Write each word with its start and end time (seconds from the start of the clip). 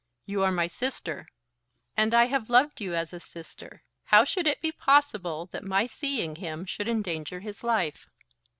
"You 0.25 0.41
are 0.41 0.51
my 0.51 0.65
sister." 0.65 1.27
"And 1.95 2.15
I 2.15 2.25
have 2.25 2.49
loved 2.49 2.81
you 2.81 2.95
as 2.95 3.13
a 3.13 3.19
sister. 3.19 3.83
How 4.05 4.23
should 4.23 4.47
it 4.47 4.59
be 4.59 4.71
possible 4.71 5.45
that 5.51 5.63
my 5.63 5.85
seeing 5.85 6.37
him 6.37 6.65
should 6.65 6.87
endanger 6.87 7.39
his 7.41 7.63
life?" 7.63 8.09